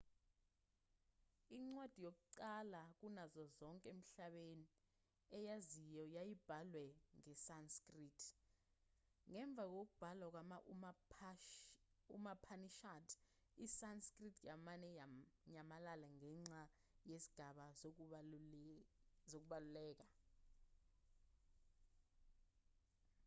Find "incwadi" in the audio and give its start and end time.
1.57-1.99